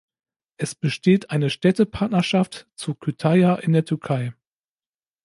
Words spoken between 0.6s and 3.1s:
besteht eine Städtepartnerschaft zu